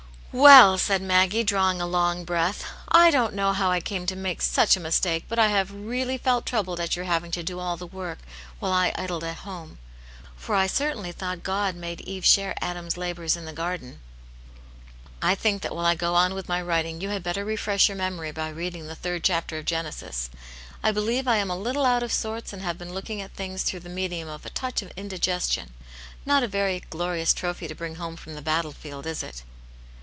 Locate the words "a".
1.81-1.85, 4.77-4.79, 21.51-21.57, 24.45-24.49, 26.41-26.47